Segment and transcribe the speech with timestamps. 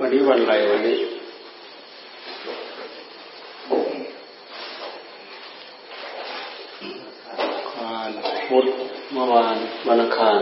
[0.00, 0.98] วันนี้วันอะไรวันนี้
[8.48, 8.66] พุธ
[9.12, 9.56] เมื่อวาน
[9.88, 10.40] วันอังคาร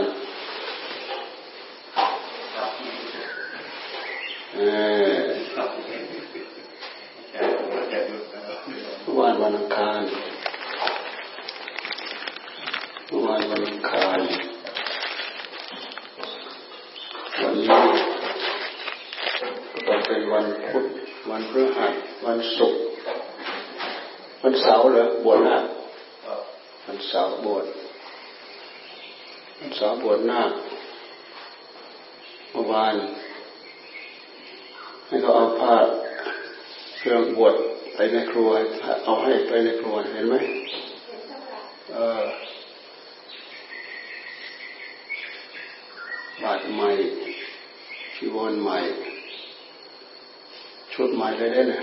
[9.01, 10.01] เมื่อวานวันอังคาร
[13.07, 14.19] เมื่อวานวันอังคาร
[17.41, 17.69] วันนี้
[19.87, 20.85] ต้องเป็นวันพุธ
[21.29, 21.93] วันพฤหัส
[22.25, 22.81] วันศุกร์
[24.41, 25.57] วันเสาร์เหรอบวชหน้า
[26.85, 27.65] วันเสาร์บวช
[29.59, 30.41] วันเสาร์บวชหน้า
[32.51, 32.95] เมื่อวาน
[35.07, 35.75] ให้เขาเอาผ้า
[36.97, 37.55] เครื่องบวช
[37.95, 38.49] ไปในครัว
[39.03, 40.35] เอาให้ไปในครัวเห็นไหม
[41.93, 42.23] เออ
[46.43, 46.89] บาดใหม่
[48.15, 48.79] ชีวรใหม่
[50.93, 51.81] ชุดใหม่เลยได้นะ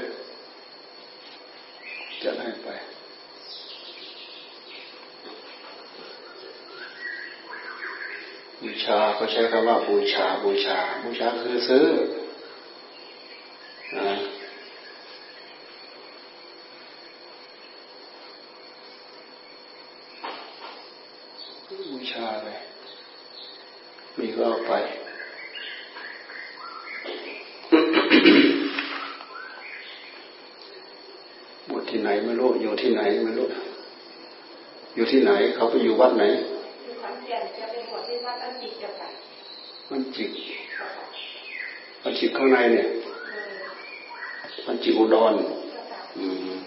[2.23, 2.69] จะให้ไป
[8.61, 11.87] บูชาเขาใช้คำว่าบูชาบูชา บูชาคือซื้อ
[13.97, 14.15] นะ
[21.91, 22.59] บูชาเลย
[24.19, 24.73] มีก็เอาไป
[31.69, 33.47] บวชที่ไหนไม่รู้ อยู่ที่ไหนไม่รู้
[34.95, 36.25] อยู่ ที่ไหน เขาไปอยู่วัดไหน
[36.85, 39.09] อยู่ขอนแก่นจะเป็นบวชที่วัดอันจิกเจ้าค่ะ
[39.91, 40.31] มันจิก
[42.03, 42.87] มันจิกข้างในเนี่ย
[44.67, 45.35] มันจิกอุดร
[46.17, 46.59] อืม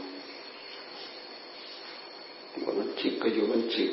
[2.62, 3.92] บวชมันจิกก็อยู่มันจิก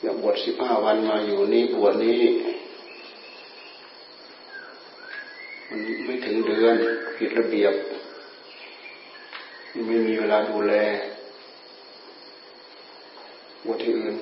[0.00, 2.20] อย่าบวชสิบห้าวันมาอยู่นี่บวชนี้
[5.68, 6.76] มันไม่ถึงเดือน
[7.16, 7.74] ผิดระเบียบ
[9.86, 10.74] ไม่มีเวลาดูแล
[13.64, 14.14] บวชที่อื่น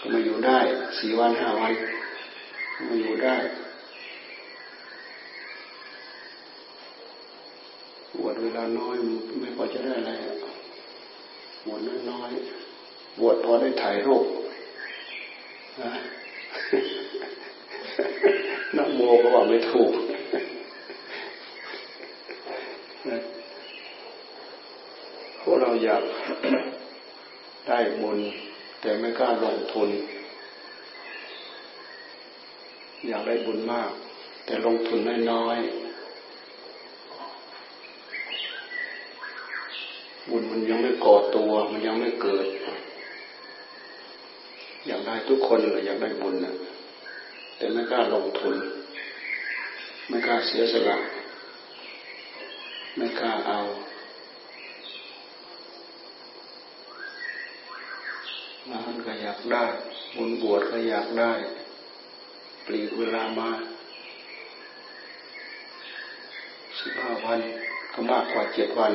[0.00, 0.58] ก็มาอยู่ได้
[0.98, 1.72] สี่วันห้าวัน
[2.88, 3.36] มาอยู่ได้
[8.18, 8.96] บวชเวลาน้อย
[9.40, 10.12] ไม่พอจะได้อะไร
[11.66, 11.80] บวช
[12.10, 14.24] น้อยๆบวชพอได้ถ่ายรูป
[15.82, 15.90] นะ
[18.76, 19.92] นักโมก็ว่าไม่ถูก
[25.40, 26.02] พวกเราอยาก
[27.68, 28.18] ได้บุญ
[28.80, 29.90] แต่ไม่กล้าลงทุน
[33.06, 33.90] อยากได้บุญมาก
[34.44, 34.98] แต่ลงทุน
[35.32, 35.86] น้อยๆ
[40.30, 42.46] บุญมันยังไม่ก่อตัวมันยังไม่เกิด
[44.86, 46.54] อยากได้ทุกคนเลยอยากได้บุญนะ
[47.56, 48.56] แต่ไม่กล้าลงทุน
[50.08, 50.98] ไม่กล้าเสียสละ
[52.96, 53.58] ไม่กล้าเอา
[58.70, 59.64] งานก็อยากได้
[60.16, 61.32] บุญบวชก็อยากได้
[62.66, 63.50] ปลีกเวลามา
[66.78, 67.40] สิบห้าวัน
[67.94, 68.92] ก็มากกว่าเจ็ดวัน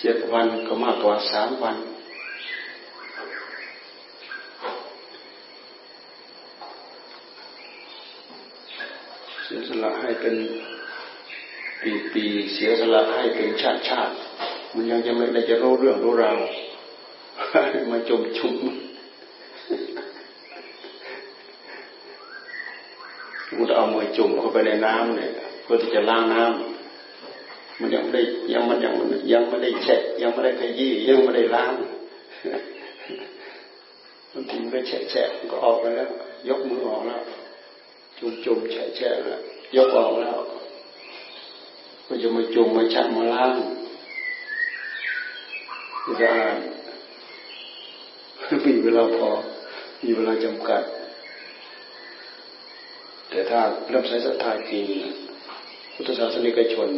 [0.00, 1.76] เจ็ดวันก็มากกว่าสามวัน
[9.42, 10.36] เสียสละให้เป็น
[11.82, 14.16] ปีปีๆเสียสละให้เป็นชาติชาติ
[14.76, 16.38] มันยังจะไม่ได้จะรู้เรื่องรู้ราว
[17.90, 18.54] มาจมชุม
[23.56, 25.30] มุดเอามือจุ่มเข้าไปในน้ำเนี่ย
[25.62, 28.22] เพื่อที่จะล้างน้ำมันยังไม่ได้
[28.52, 28.92] ยังมันยัง
[29.32, 31.74] ยังไม่ได้เช็ดยังไม่ได้ขยี้ยังไม่ได้ล้าง
[34.32, 36.10] บางทีมันก็แฉะแฉะก็ออกไปแล้ว
[36.48, 37.22] ยกมือออกแล้ว
[38.18, 39.40] จุ่มจุ่มแฉะแฉะแล้ว
[39.76, 40.38] ยกออกแล้ว
[42.06, 43.54] ก็จะมาจุ่มมาชักมาล้าง
[46.20, 46.56] จะอ่าน
[48.66, 49.28] มีเวลาพอ
[50.04, 50.82] มีเวลาจำกัด
[53.30, 54.84] แต่ถ้าเริ่มใช้ศรัทธาจริง
[55.94, 56.88] พุทธศาสนิกชน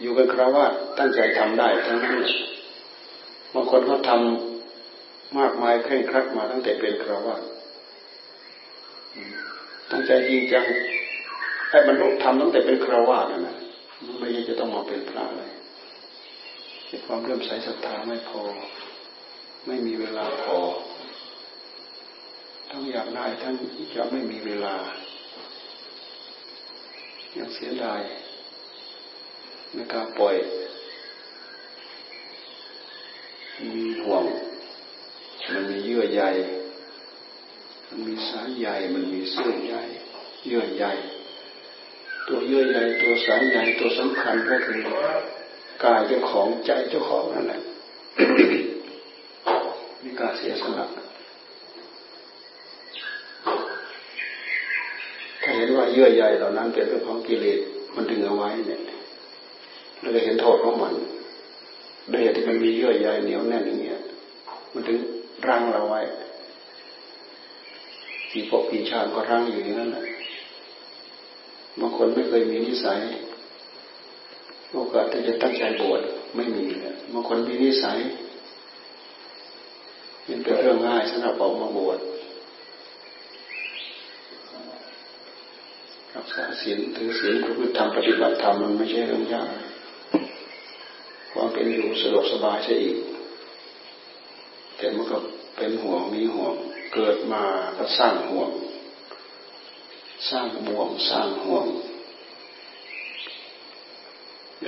[0.00, 2.18] อยู่เป็นคราวาสตั้งใจทำได้ทั้งนั้น
[3.54, 7.42] บางคนเขาทำมากมายเคร่งครัดมาตั้งแต่เป็นคราวาส
[9.90, 10.64] ตั้งใจจริงจัง
[11.70, 13.56] ให้บรรลุธรรมตั้งแต่เป็นคราวาสนะ
[14.18, 15.50] ไม่ใช่จะต้องมาเป็นพระเลย
[17.06, 18.42] ความเริ่มใสศรัทธาไม่พอ
[19.66, 20.58] ไม่มีเวลาพอ
[22.70, 23.54] ทั้งอยากได้ทั้ง
[23.94, 24.74] จะไม่มีเวลา
[27.36, 28.00] ยังเสียดาย
[29.72, 30.36] ไม่กล้าปล่อย
[33.74, 34.24] มีห่วง
[35.52, 36.22] มันมีเยื่อใย
[37.88, 39.82] มันมีสายใหญ่มันมีเสื้อใหญ่
[40.46, 40.92] เยื่อใหญ่
[42.28, 44.80] ตัวเยื่อใหญ่ตัวสายใหญ่ตัวสำคัญก็คือ
[45.84, 47.60] กายเจ้าของใจเจ้าของนั่นแหละ
[50.02, 50.86] มีการเสียสละ
[55.42, 57.60] ถ้าเห็นว่าเยื่อใหญ่เหล่านั้นเป็นเรื่องของกิเลส
[57.94, 58.80] มันดึงเอาไว้เนี่ย
[60.00, 60.94] เราจะเห็นโทษของมัน
[62.12, 64.00] ด้วยเหตุที่มันมีเยื่อใยเหนียวแน่นอย่างเงี้ย
[64.72, 64.98] มันถึง
[65.48, 66.00] รั้งเราไว้
[68.32, 70.04] กี่ปกกี่ชาติก็รั้งอยู่อย่างนั้นแหละ
[71.80, 73.00] บางคนไม่เคยมีนิสัย
[74.74, 76.00] โอกาสที่จะตั้งใจบวช
[76.36, 77.98] ไม่มีเลยบางคนมีนิสัย
[80.28, 81.98] มันเป็นเรื่องง่ายสำหรับออกมาบวช
[86.14, 89.50] รักษาศีลถือศีลประพฤติธรรมปฏิบัติธรรมมันไม่ใช่เรื่องยาก
[91.32, 92.98] ความเป็นอยู่สะดวกสบายใช่อีก
[94.76, 95.16] แต่มันก็
[95.56, 96.54] เป็นห่วงมีห่วง
[96.94, 97.44] เกิดมา
[97.76, 98.50] ก็สร้างห่วง
[100.30, 101.66] สร้างบ่วงสร้างห่วง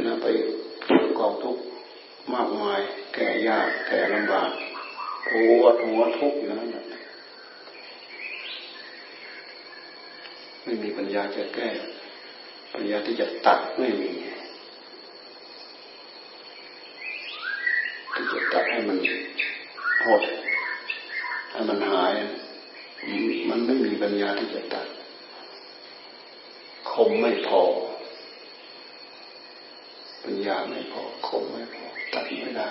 [0.00, 0.26] นะไป
[1.18, 1.62] กองทุกข์
[2.32, 2.80] มากมาย
[3.14, 4.50] แก่ยากแก่ลำบาก
[5.30, 6.84] ปวดหัวทุกข์อยู่นั่นแหละ
[10.62, 11.68] ไม่มีปัญญาจะแก้
[12.74, 14.10] ปัญญาที่จะตัดไม่มี
[18.14, 18.98] ที่จะตัดให้มัน
[20.06, 20.22] หด
[21.50, 22.14] ให้มันหาย
[23.48, 24.86] มันไม่มีปัญญาที่จะตัด
[26.90, 27.62] คมไม่พอ
[30.32, 31.84] ปัญญาไม่พอคมไม่พอ
[32.14, 32.68] ตัดไม่ได้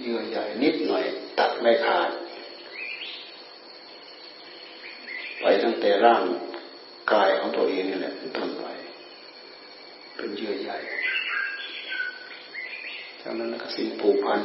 [0.00, 1.04] เยื่อใหญ่นิดหน่อย
[1.38, 2.10] ตัดไม่ขาด
[5.40, 6.24] ไปตั้งแต่ร่าง
[7.12, 8.64] กายของตัวเองนี่แหละต้นไป
[10.16, 10.76] เป็นเยื่อใหญ่
[13.20, 14.40] จากนั้นก็สิ่งผูกพัน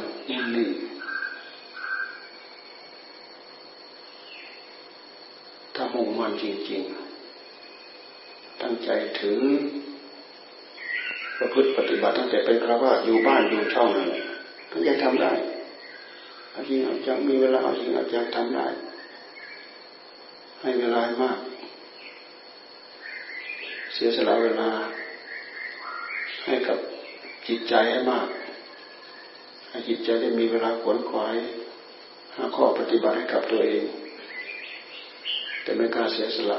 [0.56, 0.70] นิ่ง
[5.74, 6.82] ถ้ามุ่งมั่นจริง
[7.76, 8.88] ๆ ตั้งใจ
[9.22, 9.40] ถึง
[11.38, 14.24] ประพฤติปฏิบัติตั้งแต่เป็นคราวาอยู่บ้านอยู่ช่องนั่นแหละ
[14.70, 15.32] ทั้งใจทำได้
[16.50, 18.66] เอาจริงเอาจังมีเวลาเอาจริงเอาจังทำได้
[20.60, 21.38] ให้เวลามาก
[23.94, 24.70] เสียสละเวลา
[26.44, 26.78] ให้กับ
[27.48, 28.28] จิตใจให้มาก
[29.70, 31.36] ให้จิตใจได้มีเวลาขวนขวาย
[32.36, 33.84] หาข้อปฏิบัติให้กับตัวเอง
[35.62, 36.58] แต่ไม่กล้าเสียสละ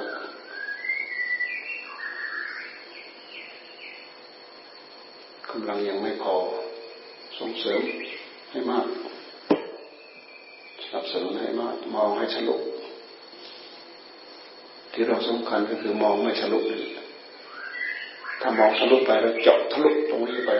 [5.57, 6.35] กำลังยังไม่พอ
[7.39, 7.81] ส่งเสริม
[8.51, 8.85] ให้มาก
[10.83, 12.55] สนับสนุนให้มาก มองให้ฉลุ
[14.93, 16.59] ที่เราสำคัญก็คือมองไม่ฉลุ
[18.41, 20.51] ถ้ามองทะลุไปแล้วเจาะทะลุตรงนี้ไป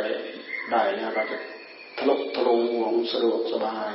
[0.72, 1.38] ได้นะเราจะ
[1.98, 2.50] ทะลุทะล
[2.82, 3.92] วงสะดวกสบาย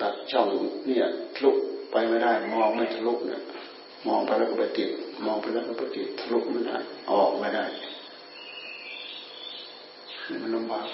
[0.00, 0.48] ตัดช่อง
[0.86, 1.50] เนี่ยทะลุ
[1.92, 3.42] ไปไม่ได้ มองไม่ทะลุเนี่ย
[4.08, 4.90] มองไปแล้วก็ไปติด
[5.26, 6.76] มองไปแล้วก็ไปติดทะลุไม่ได้
[7.10, 7.64] ออกไม่ได้
[10.42, 10.86] มันลำบาก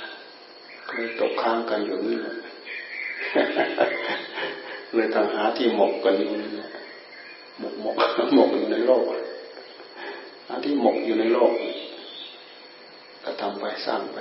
[0.95, 2.35] เลยตกค้างกันอยู่นี่แหละ
[4.95, 6.71] เลยต้องหาที่หมกกันอยู่นี่แหละ
[7.59, 7.97] หมกหมก
[8.35, 9.05] หมกอยู่ในโลก
[10.47, 11.53] หาที่หมกอยู่ในโลก
[13.25, 14.19] ก็ทำไปสร้างไป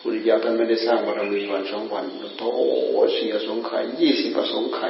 [0.00, 2.04] พุทธิยาท่านไม่ได้สร้างบารมีวันสองวัน
[2.38, 2.50] โอ้
[3.14, 4.88] เสียสงไข่ยี่สิบประสงไข่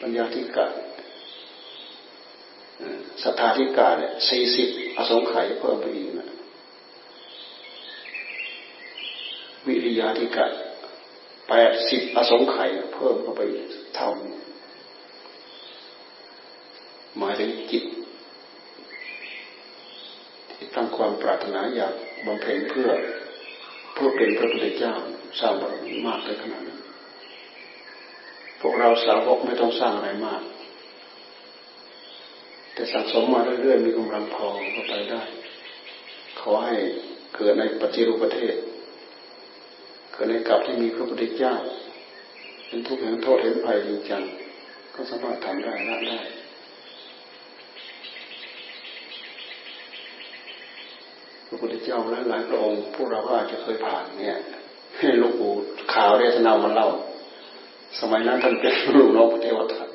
[0.00, 0.66] ปัญญาธิกา
[3.22, 6.28] ศรัทธาธิกาเนี่ยสี่สิบอสงไข่เพิ่มไปอีกนะ
[9.66, 10.46] วิริยาธิกา
[11.48, 13.42] แปดสิบอสงไข่เพิ่มเข้าไป
[13.94, 14.10] เท่า
[17.18, 17.84] หมายถึงจิต
[20.52, 21.94] ที่ตั้งความปรารถนาอยาก
[22.26, 22.88] บำเพ็ญเพื่อ
[23.94, 24.94] เพื่อเป็นพระพุทธเจ้า
[25.40, 26.80] สร้างบารมีมากเลยขนาดนั้น
[28.60, 30.42] พวกเราสาวกไม่ต้องสร้างอะไรมาก
[32.74, 34.46] แต่สั่งสมมาเรื่อยๆมีกำลังพอ
[34.76, 35.22] ก็ไปได้
[36.40, 36.76] ขอให้
[37.34, 38.54] เกิดในปฏิรูปประเทศ
[40.16, 41.54] เกิดในกับที่มีพระพุทธเจ้า
[42.66, 44.22] เป็นทุกข์เห็นโทษเห็นภัยจริงจัง
[44.94, 46.18] ก็สามารถทำได้ละได้
[51.46, 51.98] พระพุทธเจ้า
[52.30, 54.36] หลายพระองค์พวกเราก็อาจจะเคยผ่านเนี่ย
[54.98, 55.52] ให้ลูกปู่
[55.94, 56.88] ข่าวเรศนามาเล่า
[58.00, 59.88] สมัยนั้นท่านเป็นลูกน้องพระเทวทัต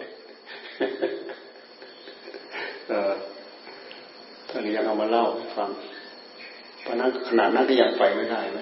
[4.49, 5.69] ท่านยังเอามาเล่าให้ฟัง
[6.81, 8.59] เพราะนั้นขนาดนั้นก็ยังไปไม่ได้ไหม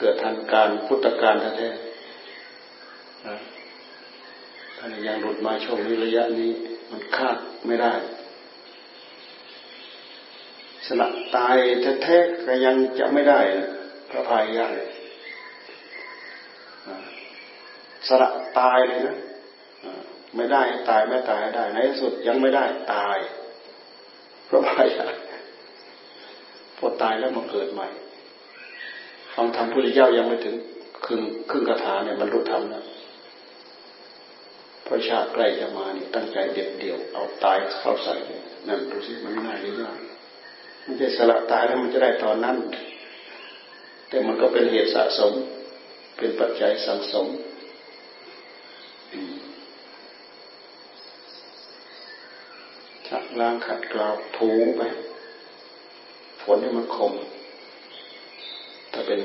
[0.00, 1.80] เกิดทันการพุทธการแท้ๆ
[4.76, 6.50] ท่านยังหลุดมาช่วงนี้ระยะนี้
[6.90, 7.94] มันคาดไม่ได้
[10.86, 11.56] สละตาย
[12.02, 13.40] แท้ๆก็ยังจะไม่ได้
[14.10, 14.66] พระพายยะ
[18.08, 18.28] สสละ
[18.58, 19.16] ตายเลยนะ
[20.36, 22.64] ไม่ได้ตายไม่ตายได้ในที่สุดยังไม่ได้
[22.94, 23.16] ตาย
[24.48, 24.74] พระอะ
[25.06, 25.12] ไร
[26.78, 27.88] พอตายแล้วมาเกิดใหม่
[29.34, 30.56] ฟังธรรมพุทธเจ้ายังไม่ถึง
[31.04, 31.20] ครึ่ง
[31.50, 32.82] ครึ่งคาถาเนี่ยบรรลุธรรมนะ
[34.86, 38.14] พระชาติใกล้จะมานี่ตั้งใจเด็ดเดี่ยวเอาตายเข้าใส่
[38.68, 39.96] นั่นดูสิมันง่ายหรือยาก
[40.82, 42.56] ไม่ใช่สละตายแล้วมันจะได้ตอนนั้น
[44.08, 45.32] แต่มันก็เป็นเหตุสะสม
[46.16, 47.26] เป็นปัจจัยสังสม
[53.08, 54.82] ชักล้างขัดกลาวถูไป
[56.42, 57.12] ฝนให้มันคม
[59.00, 59.22] ถ้าเป็น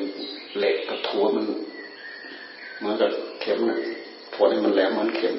[0.57, 1.45] เหล็กกับถัวมัน
[2.77, 3.79] เหมือนกับเข็มนะ
[4.35, 5.33] ฝนให้มันแหลมเหมือนเข็ม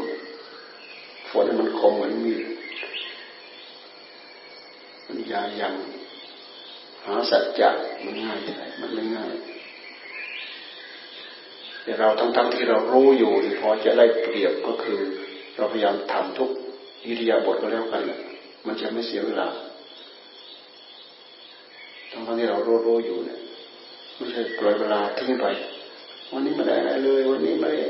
[1.30, 2.42] ฝนให้มันคมเหมือนมีด
[5.06, 5.74] มันยายัง
[7.04, 7.70] หาสัจจะ
[8.04, 8.38] มันง่าย
[8.80, 9.34] มันไม่ง่าย
[11.82, 15.00] แต่เราทั้งๆทที่เรารู้อยู่พอจะได้เปรียบก็คือ
[15.56, 16.50] เราพยายามทำทุก
[17.06, 18.20] อิริยาบถก็แล้วกันแหละ
[18.66, 19.48] มันจะไม่เสียเวลา
[22.10, 23.40] ทั้งๆที่เรารู้รู้อยู่เนี่ย
[24.16, 25.46] ไม่ใช่ปล่อยเวลาทิ้งไป
[26.32, 27.80] วันนี้ไม่ได้อะไรเลย วันนี้ไม่ได้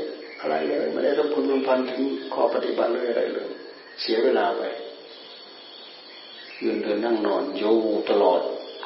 [0.41, 2.01] อะไรเลยไม่ได้รับคุณรพันถึง
[2.33, 3.47] ข้อปฏิบัติเลยอะไรเลย
[4.01, 4.61] เสียเวลาไป
[6.63, 7.75] ยืนเดินนั่งนอนอยู่
[8.09, 8.39] ตลอด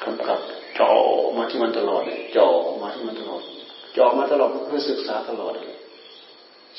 [0.03, 0.39] กำกับ
[0.79, 0.91] จ่อ
[1.37, 2.47] มาที่มันตลอดเนี่ยจ่อ
[2.81, 3.41] มาที่มันตลอด
[3.97, 5.53] จ่อมาตลอดก็คือศึกษาตลอด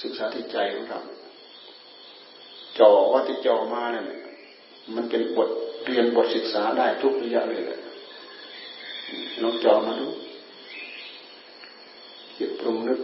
[0.02, 1.00] ศึกษาที่ใจของเรา
[2.78, 4.04] จ่อว่าที่จ่อมาเนี่ย
[4.94, 5.48] มันเป็นบท
[5.86, 7.62] เรียนบทศึกษาได้ทุกระยะเลย
[9.42, 10.06] ลองจ่อมาดู
[12.62, 12.98] ตรุงนึก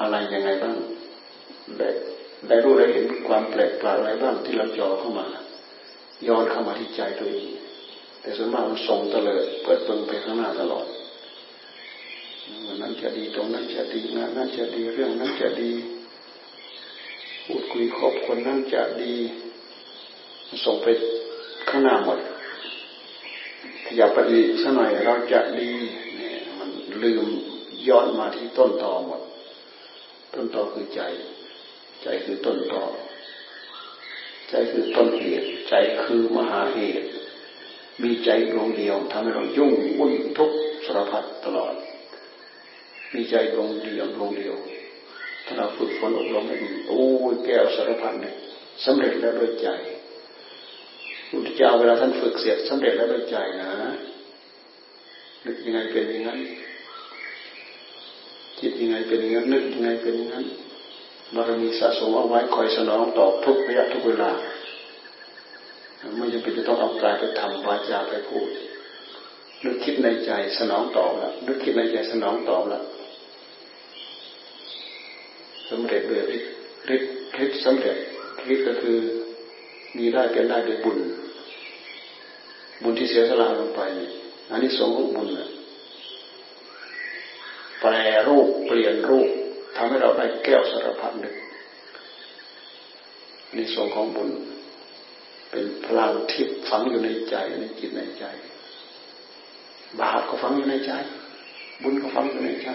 [0.00, 0.76] อะไรยังไงบ้าง
[1.78, 1.88] ได้
[2.48, 5.26] ได้รู้ได้เห็นความแปลกประหลาดอะไรบ้างที่เราจอเข้ามา
[6.28, 7.46] ย้อนเข้ามาที่ใจตัวเอง
[8.20, 10.86] แต่ส่วนมากมันส่งตะเลยเปิดเปิงไปข้างหน้าตลอด
[12.66, 15.70] วันนั้นจะดีตรงนั้นจะดีงานนั้นจะดีเรื่องนั้นจะดี
[17.46, 19.14] พูดคุยคบคนนั้นจะดี
[20.64, 20.86] ส่งไป
[21.68, 22.18] ข้างหน้าหมด
[23.86, 25.70] ขยับไปอีกสักหน่อยเราจะดี
[26.16, 26.70] เนี่ยมัน
[27.02, 27.26] ลืม
[27.88, 29.22] ย้อนมาที่ต้นตอหมด
[30.34, 31.02] ต้นตอคือใจ
[32.02, 32.84] ใจคือต้นตอ
[34.48, 35.74] ใจคือต้นเหตุ ใจ
[36.04, 37.08] คือมหาเหตุ
[38.02, 40.50] มีใจดวงเดียวทำให้เรายุ่งวุ่นทุก
[40.84, 41.74] สารพัดตลอด
[43.14, 44.56] มีใจดวงเดียวดวงเดียว
[45.44, 47.02] ถ้าเราฝึกฝนอบรมให้ดีโอ้
[47.32, 48.34] ยแก้วสารพัดเนี่ย
[48.84, 49.68] สำเร็จแล้วโดยใจ
[51.28, 53.72] พุทธเจ้าเวลาท่านฝึกเสร็จสำเร็จแล้วด้วยใจนะ
[55.44, 56.38] นึกยังไงเป็นอย่างนั้น
[58.60, 60.44] คิดยังไงเป็นอย่างนั้นนึกยังไงเป็นอย่างนั้น
[61.34, 64.30] บารมีสะสมเอาไว้คอยสนองตอบทุกระยะทุกเวลา
[66.16, 68.48] ไม่จำเป็นจะต้องเอากายไปทำวาจาไปพูด
[69.64, 72.82] นึกคิดในใจสนองตอบล้วนึกคิดในใจสนองตอบล้ว
[75.70, 76.50] สำเร็จด้วยฤทธิ์
[76.94, 76.96] ฤ
[77.48, 77.96] ทธิ์สำเร็จ
[78.52, 78.98] ฤทธิ์ก็คือ
[79.96, 80.98] มีได้เป็นได้ด้วยบุญ
[82.82, 83.80] บุญที่เสียสละลงไป
[84.50, 85.42] อันนี้สงของบุญแปล
[87.80, 87.86] แป
[88.28, 89.28] รูปเปลี่ยนรูป
[89.76, 91.34] ทำให้เราได้แก้วสารพัดหนึ่ง
[93.56, 94.30] นี่สงของบุญ
[95.50, 98.24] เป็นพลังทิพย์ฝังอยู่ในใจในจิตในใจ
[100.00, 100.92] บาปก็ฝังอยู่ในใจ
[101.82, 102.68] บุญก็ฝังอยู่ในใจ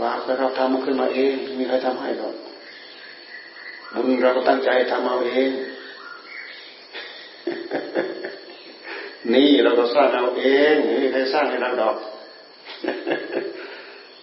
[0.00, 2.34] บาปเราทำมันขึ้นมาเองมีใครทำให้หรอก
[3.94, 5.50] บุญเราก็ตั้งใจทำเอาเอง
[9.34, 11.96] นี่เราก็สร้างเอาเองไม่มีใครสร้างให้เราดอก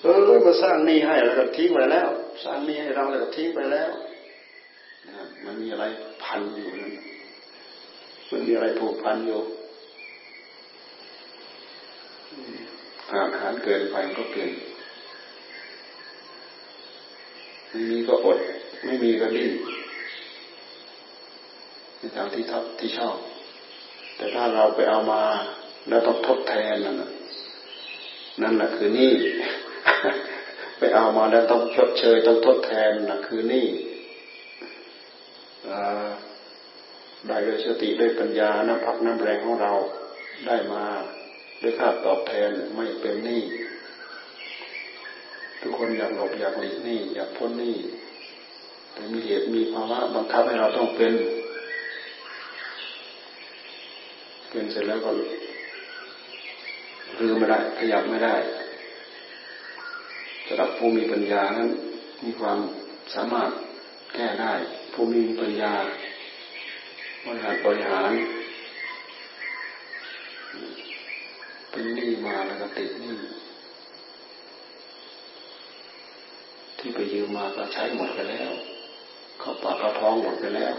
[0.04, 2.10] เออมาสร้างนี่ให้แล้วก็ทิ้งไปแล้ว
[2.44, 3.90] สร้างนี่ให้เราแล้วก็ทิ้งไปแล้ว
[5.46, 5.86] มันมีอะไร
[6.24, 6.94] พันอยู่นั่น
[8.32, 9.40] มันมีอะไรผูกพันอยู่
[13.12, 14.52] อาหารเกินไปมันก็เกิน
[17.70, 18.38] ไม่มีก็อด
[18.86, 19.52] ไม่มีก็ดิ้น
[21.98, 23.16] ในทางที่ทับที่ชอบ
[24.16, 25.22] แต่ถ้าเราไปเอามา
[25.88, 27.10] แล้วต้องทดแทนนั่นนั่
[28.42, 29.12] นั่นแหละคือนี่
[30.78, 33.68] ไปเอามาแล้วต้องชดเชยต้องทดแทนนั่นคือนี่
[37.28, 39.74] ได้ด้วยสติด้วยปัญญาน้ำพักน้ำแรงของเรา
[40.46, 40.84] ได้มา
[41.62, 43.42] ด้วยค่าตอบแทนไม่เป็นหนี้
[45.62, 47.76] ทุกคนอยากหลบอยากหลีกหนี้อยากพ้นหนี้
[48.94, 51.14] แต่มีเหตุมีภาวะบังคับให้เราต้องเป็น
[54.50, 55.12] เป็นเสร็จแล้วก็
[57.20, 58.36] ลืมไม่ได้ขยับไม่ได้
[60.46, 61.70] สำหรับผู้มีปัญญานั้น
[62.24, 62.60] มีความ
[63.14, 63.50] สามารถ
[64.14, 64.54] แก้ได้
[64.94, 65.74] ผู้มีปัญญา
[67.26, 68.12] บริหารบริหาร
[71.72, 73.16] เป็นหนี้มาแล้วก็ติดหนี้
[76.78, 78.52] ที่ไปยืมมาก็ใช้หมดไปแล้ว
[79.40, 80.76] เขาปากกระท้องหมดไปแล้ว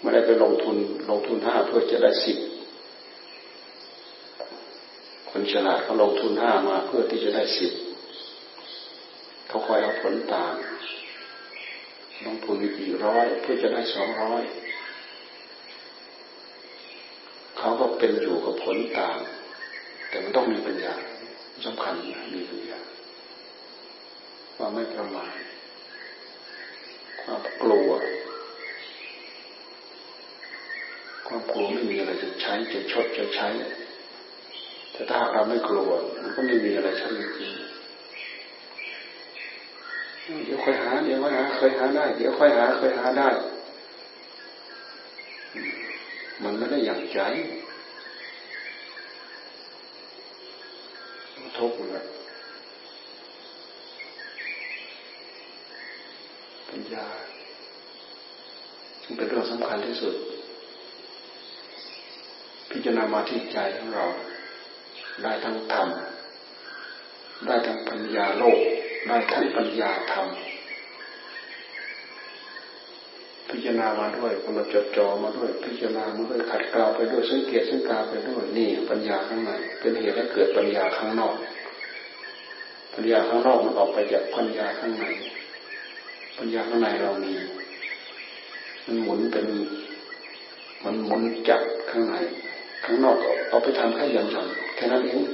[0.00, 0.76] ไม่ได้ไปลงทุน
[1.10, 2.38] ลงทุนห้าเพื่อจะได้สิบ
[5.40, 7.72] คนฉลาดเขาลงทุนห้ามาเพื่อที่จะได้สิบ
[9.48, 10.54] เขาคอยเอาผลต่าง
[12.24, 14.42] ลงทุนกี่ร้อยเพื่อจะได้สองร้อย
[17.58, 19.18] เขาก็เป็นอยู่กับผลต่าง
[20.08, 20.94] แต่มันต้องมีปัญญา
[21.64, 21.94] สำคัญ
[22.36, 22.80] มีปัญญา
[24.58, 25.34] ว่าไม่ประมาท
[27.22, 27.90] ความกลัว
[31.26, 33.50] ความกลัวไม่มีอะไรจะใช้จะชดจะใช้
[35.00, 35.90] แต่ถ้าเราไม่กลัว
[36.22, 37.52] มันก็ไม่มีอะไรใช้จริง
[40.44, 43.28] เดี๋ยวค่อยหาเดี๋ยวค่อยหาเคยหาได้ เดี๋ยวค่อยหาเคยหาได้
[46.42, 47.20] มันไม่ได้อย่างใจ
[51.58, 52.06] ทุกข์เลย
[56.68, 57.06] ปัญญา
[59.16, 60.14] เป็นเรื่องสำคัญที่สุด
[62.70, 64.06] พิจารณามาที่ใจของเรา
[65.22, 65.88] ได้ทั้งธรรม
[67.46, 68.58] ได้ทั้งปัญญาโลก
[69.06, 70.26] ได้ทั้งปัญญาธรรม
[73.48, 79.50] พิจารณามาด้วยกำหนดจดจ่อมาด้วย พิจารณามาด้วยขัดเกลาไปด้วยสังเกตสังกาไปด้วยนี่ปัญญาข้างใน
[79.80, 81.34] เป็นเหตุให้เกิดปัญญาข้างนอก
[82.94, 85.04] ปัญญาข้างนอกมันออกไปจากปัญญาข้างใน
[86.38, 87.34] ปัญญาข้างในเรามี
[88.86, 89.46] มันหมุนเป็น
[90.84, 92.16] มันหมุนจับข้างใน
[92.84, 94.46] ข้างนอกก็เอาไปทำแค่ยันยัน
[94.80, 95.24] ค่นั้นเอง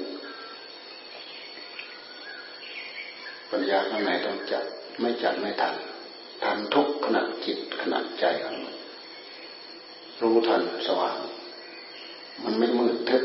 [3.50, 4.64] ปัญญาข้างในต้องจับ
[5.00, 5.74] ไม่จับไม่ทัน
[6.42, 8.74] ทันทุกขณะจิตขณะใจของมัน
[10.22, 11.18] รู้ทันสว่าง
[12.44, 13.24] มันไม่มืดทึบ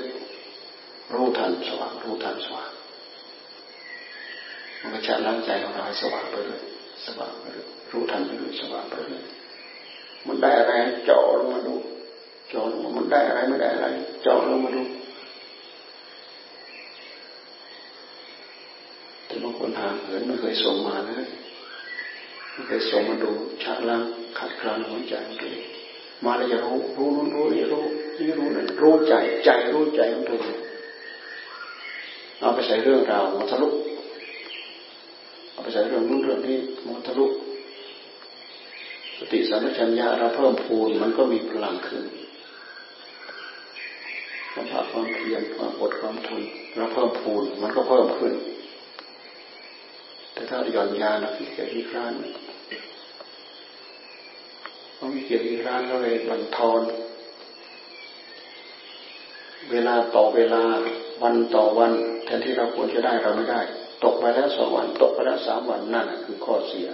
[1.13, 2.71] รู้ทันสว่างรู้ทันสว่าง
[4.79, 6.61] มันก็จะล้างใจของเราให้สว่างไปเลย
[7.05, 9.24] สว่างไปเลยรู้ทันไปเลยสว่างไปเลย
[10.27, 10.74] มันได้อะไร
[11.07, 11.75] จาะลงมาดู
[12.51, 13.87] จาะลงมามันได้อะไรไม่ได้อะไร
[14.25, 14.83] จาะลงมาดู
[19.25, 19.72] แต่บางคน
[20.11, 21.25] เหินไม่เคยส่งมาเลย
[22.53, 23.31] ไม่เคยส่งมาดู
[23.63, 24.03] ชะล้าง
[24.37, 25.65] ขัดคลานหัวใจของตัวเอง
[26.25, 27.83] มาแล้วจะรู้รู้นู้นรู้นี่รู้
[28.19, 29.13] นี่รู้นั่นรู้ใจ
[29.45, 30.57] ใจรู้ใจของตัวเอง
[32.39, 33.69] เอาไปใส่เรื่องราวมาทะลุ
[35.51, 37.25] เอาไปใส่เรื่องนู้นเรื่องนี้มันทะลุ
[39.17, 42.03] สติสัมปชัญญะเราเพิ่มพูนมันก็มีพลังขึ้น
[44.53, 46.41] ความภาคความเพียรความอดความทน
[46.75, 48.33] เราเพิ่มพูนมันก็เพิ่มขึ้น
[50.41, 52.11] แต่ถ้าหย่อนยานะขี้เกียจขี้คร้าน
[54.99, 56.81] ต้องขี้เกียจขี้คร้านก็เลยบันทอน
[59.71, 60.63] เวลาต่อเวลา
[61.23, 61.91] วันต่อวัน
[62.25, 63.61] แทนที่เราควรจะได้เราไม่ได้
[64.03, 66.87] ตกไปแล้วสองวัน ตกไปแล้วสามวันนั่นคือข้อเสีย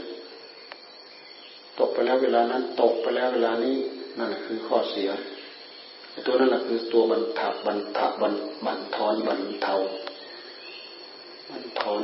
[1.79, 3.75] ตกไปแล้วเวลานั้น ตกไปแล้วเวลานี้
[4.19, 5.09] นั่นคือข้อเสีย
[6.25, 8.33] ตัวนั้นแหละคือตัวบรรทับบรรทับบรร
[8.65, 9.75] บันทอนบรรเทา
[11.49, 12.01] บรรทอน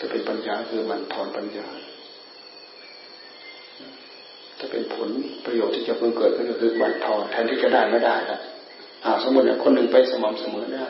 [0.00, 1.66] จะเป็นปัญญาคือบรรทอนปัญญา
[4.60, 5.08] จะเป็นผล
[5.44, 8.40] ประโยชน์ที่จะเพิ่งเกิดขึ้นก็คือบรรทอนแทนที่จะได้ไม่ได้ละ
[9.04, 10.86] อ่าสมมติเนี่ยคนหนึ่งไปสม่ำเสมอได้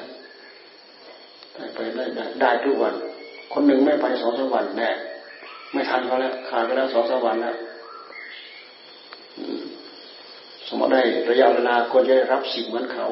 [1.54, 2.94] ได้ไปได้ได้ได้ทุกวัน
[3.52, 4.90] คนหนึ่งไม่ไปสองสามวันแน่
[5.72, 7.56] ไม่ทันเขาแล้วขาดไปแล้วสองสามวันแล้ว
[10.68, 13.06] สมมติได้ระยะเวลาคนจะได้รับสิบเหมือนเขา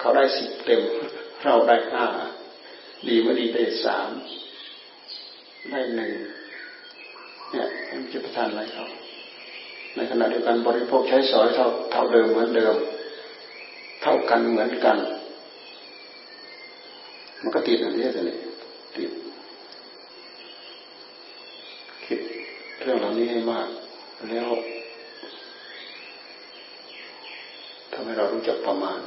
[0.00, 0.82] เขาได้สิบเต็ม
[1.44, 2.06] เราได้ห้า
[3.08, 4.08] ดีไม่ดีได้สาม
[5.70, 6.12] ได้หนึ่ง
[7.52, 8.86] เนี่ยมันจะประทานอะไรเขา
[9.94, 12.74] ในขณะเดียวกันบริโภคใช้สอยเท่าเท่าเดิมเหมือนเดิม
[14.02, 14.96] เท่ากันเหมือนกัน
[17.40, 18.36] มันก็ติดอันนี้สิเนี่
[18.96, 19.10] ติด
[22.04, 22.18] คิด
[22.82, 23.68] เรื่องเหล่านี้ให้มาก
[24.30, 24.48] แล้ว
[27.92, 29.00] ทำให้เรารู้จักประมาณ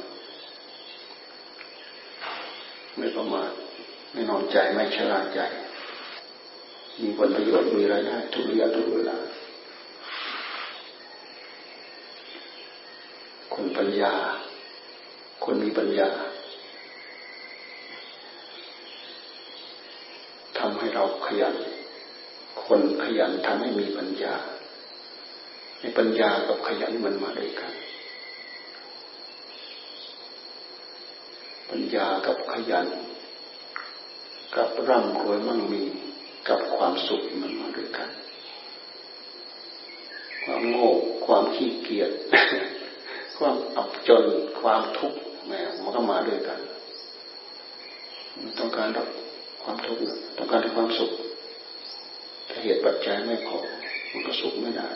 [2.96, 3.50] ไม่ประมาท
[4.12, 5.40] ไม่นอนใจไม่ชราใจ
[7.02, 9.18] มีผลประโยชน์มีรายได้ทุกระยะทุกเวลา
[13.54, 14.12] คนปัญญา
[15.44, 16.08] คนมีปัญญา
[20.58, 21.54] ทำให้เราขยัน
[22.64, 24.34] คนขยันทำให้มีปัญญา
[25.80, 27.72] ในปัญญากับขยันมันมาด้วยกัน
[31.70, 32.86] ปัญญากับขยัน
[34.56, 35.82] กับร่ำรวยมั่งมี
[36.48, 38.08] กับความสุขมันมาด้วยกัน
[40.44, 40.88] ความโง่
[41.26, 42.10] ความขี้เกียจ
[43.38, 44.24] ความอับจน
[44.60, 45.52] ความทุกข์แม
[45.82, 46.58] มันก็มาด้วยกัน
[48.58, 48.88] ต้องการ
[49.62, 50.00] ความทุกข์
[50.36, 51.10] ต้องการความสุข
[52.48, 53.56] ถ้าเหตุปัจจัยไม่พอ
[54.10, 54.88] มันก็สุขไม่ได้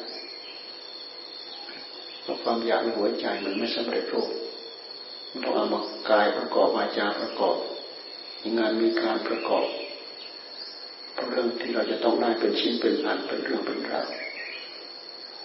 [2.23, 4.31] เพราะความอยากในหัวใจมันไม่สำเร็จรูป
[5.31, 5.81] มันต้องเอามา
[6.11, 7.57] กายประกอบวาจาประกอบ
[8.43, 9.67] มีงานมีการประกอบ
[11.17, 14.07] เพราะเรื่องที่เราจะต้องได้เป็นชิ้นเป็นอันเป็นเรื่องเป็นราว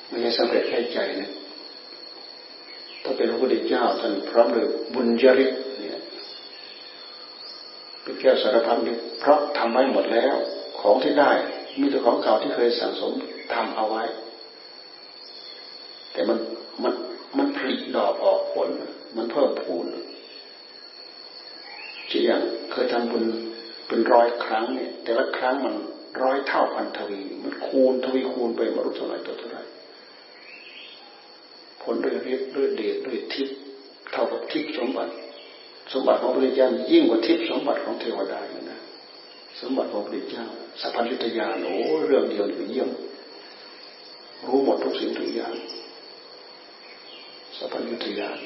[0.08, 1.32] ไม่ใช่สำเร็จแค่ใจนะ
[3.04, 6.00] ถ้าเป็นพระพุทธเจ้าท่านพร้อมด้วยบุญจริตเนี่ย
[8.02, 10.36] เป็นแก้วสารพัดนี่เพราะทำไว้หมดแล้ว
[10.80, 11.32] ของที่ได้
[11.80, 13.12] มีแต่ของเก่าที่เคยสั่งสม
[13.54, 14.04] ทำเอาไว้
[16.12, 16.38] แต่มัน
[16.84, 16.94] มัน
[17.38, 18.70] มันผลิดอกออกผล
[19.18, 19.86] มันเพิ่มพูน
[22.08, 23.24] เช่นอย่างเคยทำบุญ
[23.91, 25.75] เป็นร้อยครั้งเนี่ย แต่ละครั้งมัน
[26.23, 29.60] ร้อยเท่าพันทวี มันคูณทวีคูณไปมารู้เท่าไรตัวเท่าไร
[31.82, 33.58] ผลด้วยฤทธิ์ด้วยเดชด้วยทิพย์
[34.12, 35.13] เท่ากับทิพย์สมบัติ
[35.93, 38.80] สมบัติของพระพุทธเจ้ายิ่งกว่าทิพย์สมบัติของเทวดาเลยนะ
[39.62, 40.45] สมบัติของพระพุทธเจ้า
[40.82, 41.75] สัพพัญญุตยานโอ้
[42.06, 42.89] เรื่องเดียวอยู่เยี่ยม
[44.45, 45.54] รู้หมดทุกสิ่งทุกอย่าง
[47.58, 48.39] สัพพัญญุตยาน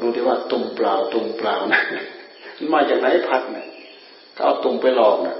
[0.00, 1.82] รู้ได้ว่าตุ่มเปล่าตุ่มเปล่านะ
[2.56, 3.66] มันมาจากไหนพัดเนี่ย
[4.36, 5.36] ก็เอาตุ่มไปหลอกเนะ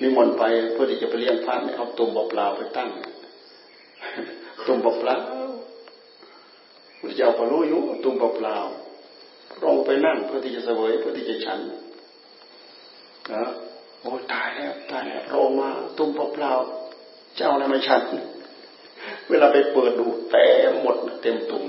[0.00, 2.90] นิมนต์ไปเพื่อที่จะไปเลี้ยงพระเนี่ยเอาตุ่มเปล่าไปตั้ง
[4.66, 5.16] ตุ่มเปล่า
[6.98, 8.56] พุทธเจ้าก็รู้อยู่ตุ่มเปล่า
[9.64, 11.58] ลงไปนั่งเพื่อที่จะเสวยเพื่อที่จะฉัน
[13.32, 13.42] นะ
[14.00, 16.52] โอ้ตายแล้วตายแล้วลงมาตุ่มเปล่า
[17.36, 18.02] เจ้าอะไรมาฉัน
[19.28, 21.62] เวลาไปเปิดดูเต็มหมดเต็มตุ่ม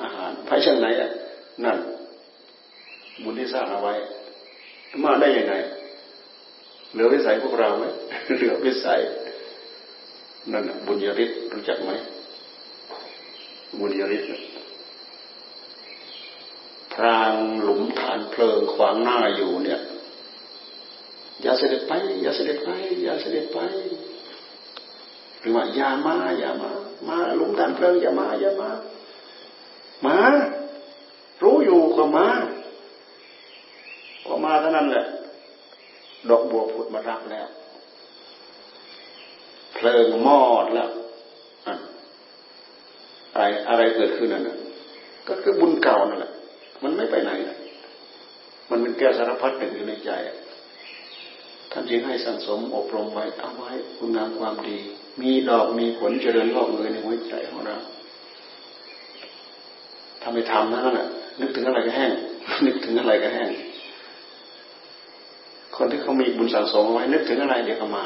[0.00, 1.10] อาหารไปช่างไหนอะ
[1.64, 1.78] นั่น
[3.22, 3.94] บุญที่สร้างเอาไว้
[5.04, 5.54] มาได้ยังไง
[6.92, 7.84] เหลือวิสัยพวกเราไหม
[8.36, 9.00] เหลือวิสัย
[10.52, 11.90] นั่นบุญยริศรู้จักไหม
[13.78, 14.22] บุญยริศ
[16.94, 19.80] พรางหลุมฐานเพลิงขวางหน้าอยู่เนี่ย
[21.42, 22.70] อย่าเสด็จไป อย่าเสด็จไป
[23.04, 23.58] อย่าเสด็จไป
[25.40, 26.70] หรือว่าอย่ามาอย่ามา
[27.08, 28.70] มาหลุมฐานเพลิงอย่ามาอย่ามา
[30.06, 30.16] มา
[31.42, 32.28] รู้อยู่ก็มา
[34.24, 35.06] พอมา เท่านั้นแหละ
[36.28, 37.46] ดอกบัวผุดมารับแล้ว
[39.74, 40.90] เพลิงมอดแล้ว
[43.34, 44.56] อะไรอะไรเกิดขึ้นนั่นนะ
[45.28, 46.32] ก็คือบุญเก่านั่นแหละ
[46.82, 47.30] มันไม่ไปไหน
[48.70, 50.10] มันเป็นแก้วสารพัดหนึ่งอยู่ในใจ
[51.72, 54.78] ท่านจึงให้สังสมอบรมไว้เอาไว้คุณงามความดี
[55.20, 57.76] มีดอกมีผลเจริญงอกเงยในหัวใจของเรา
[60.22, 61.08] ทำไปทำนั่นแหละ
[61.40, 62.12] นึกถึงอะไรก็แห้ง
[62.66, 63.48] นึกถึงอะไรก็แห้ง
[65.76, 68.04] คนที่เขามีบุญสังสมไว้นึกถึงอะไรเดี๋ยวก็มา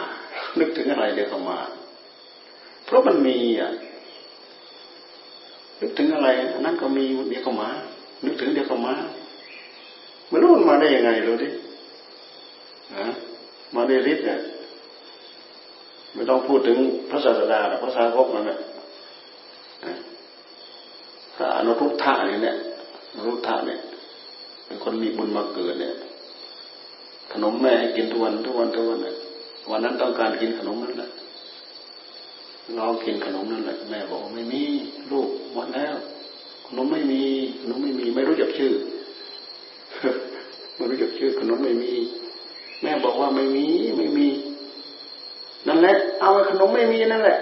[0.58, 1.58] นึกถึงอะไรเดี๋ยวก็มา
[2.84, 3.70] เพราะมันมีอะ
[5.80, 6.28] นึกถึงอะไร
[6.60, 7.68] นั้นก็มีเดี๋ยวก็มา
[8.24, 8.94] นึกถึงเดี๋ยวก็มา
[10.28, 11.48] ไม่รู้มันมาได้ยังไงรู้ดิ
[12.98, 13.06] ฮะ
[13.74, 14.40] มาได้ฤทธิ์เนี่ย
[16.14, 16.76] ไม่ต้องพูดถึง
[17.10, 18.58] พระศาสดาพระสาวกนั่นแหละ
[21.34, 22.56] พระอนุรุทธะเนี่ย
[23.10, 23.80] อนุรุทธะเนี่ย
[24.66, 25.94] เป็นคนมีบุญมาเกิดเนี่ย
[27.32, 28.98] ขนมแม่ให้กินทุกวันทุกวันทุกวัน
[29.70, 31.10] วันนั้นต้องการกินขนมนั่นแหละ
[32.78, 34.62] ลองกินขนมนั่นแหละแม่บอกไม่มี
[35.10, 35.94] ลูกหมดแล้ว
[36.66, 37.22] ขนมไม่มี
[37.60, 38.72] ขนมไม่มี ไม่รู้จักชื่อ
[40.76, 41.92] ไม่รู้จักชื่อขนมไม่มี
[42.82, 43.66] แม่บอกว่าไม่มี
[43.96, 44.28] ไม่มี
[45.68, 47.38] นั่นแหละ เอาขนมไม่มีนั่นแหละ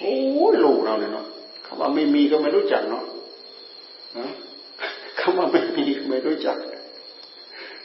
[0.00, 0.14] โอ้
[0.52, 1.26] ยลูกเราเนี่ยเนาะ
[1.66, 3.04] คำว่าไม่มีก็ไม่รู้จักเนาะ
[5.20, 6.56] คำว่าไม่มีไม่รู้จัก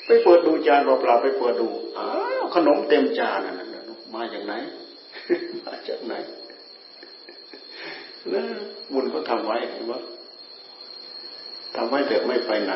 [0.07, 2.07] ไปเปิดดูจานเปล่าไปเปิดดูอ้า
[2.41, 3.71] วขนมเต็มจานนั่น
[4.15, 4.53] มาจากไหน
[5.65, 6.13] มาจากไหน
[8.33, 8.43] นะ
[8.93, 9.93] บุญเขาทำไว้เห็นไหม
[11.75, 12.73] ทำไว้เถอะไม่ไปไหน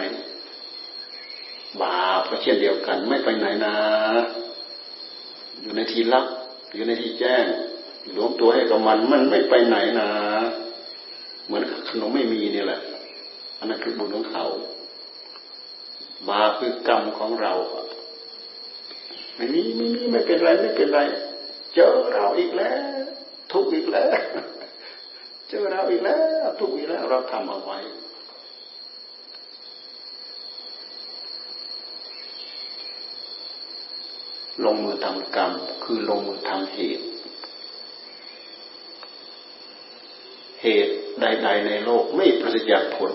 [1.81, 3.75] บาปก็เช่นเดียวกัน ไม่ไปไหนนะ
[5.61, 6.25] อยู่ในที่ลับ
[6.73, 7.45] อยู่ในที่แจ้ง
[8.11, 10.07] หลวมตัวให้กับมัน มันไม่ไปไหนนะ
[11.45, 12.79] เหมือนขนมไม่มีนี่แหละ
[13.59, 14.45] อันนั้นคือบุญของเขา
[16.29, 17.53] บาปคือกรรมของเรา
[19.36, 20.99] ไม่มีไม่มีไม่เป็นไรไม่เป็นไร
[21.73, 23.03] เจอเราอีกแล้ว
[23.51, 24.19] ทุกอีกแล้ว
[25.49, 27.79] เจอเราอีกแล้ว ทุกอีกแล้ว เราทำเอาไว้
[34.65, 35.51] ลงมือทำกรรม
[35.84, 37.05] คือลงมือทำเหตุ
[40.62, 43.12] เหตุใด ๆ ในโลกไม่ประสิทธิ์ผล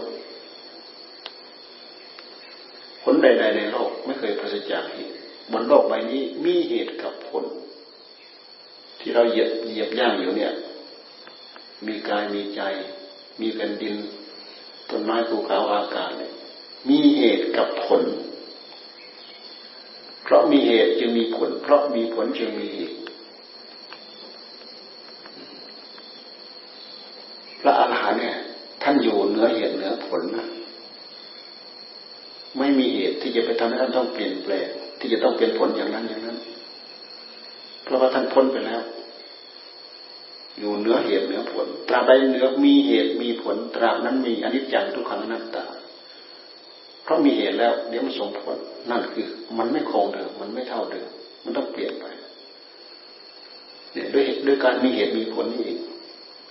[3.03, 5.17] ผลใด ๆ ในโลก ไม่เคยประสิทธิ์จากเหตุ
[5.53, 7.45] บนโลกใบนี้ มีเหตุกับผล
[9.01, 10.53] ที่เราเหยียบเหยียบย่างอยู่เนี่ย
[11.87, 12.61] มีกายมีใจ
[13.41, 13.95] มีแผ่นดิน
[14.91, 16.33] ต้นไม้ภูเขาอากาศเนี่ย
[16.89, 18.03] มีเหตุกับผล
[20.23, 22.99] เพราะมีเหตุจึงมีผล เพราะมีผลจึงมีเหตุ
[27.61, 28.37] พระอาหารหันต์เนี่ย
[28.83, 30.47] ท่านอยู่เหนือเหตุเหนือผลนะ
[32.59, 36.26] ไม่มีเหตุที่จะไปทำให้ท่านต้องเปลี่ยนแปลงที่จะต้องเป็นผลอย่างนั้นอย่างนั้น
[37.87, 38.83] เพราะว่าท่านพ้นไปแล้ว
[40.59, 45.65] อยู่เหนือเหตุเหนือผล ตราบใดเหนือมีเหตุมีผล ตราบนั้นมีอนิจจังทุกขังอนัตตา
[47.03, 48.57] เพราะมีเหตุแล้ว เดี๋ยวมันส่งผล
[48.91, 49.27] นั่นคือ
[49.59, 51.09] มันไม่คงเดิมมันไม่เท่าเดิม
[51.45, 52.07] มันต้องเปลี่ยนไป
[53.93, 55.79] เนี่ยด้วยด้วยการมีเหตุมีผลนี่เอง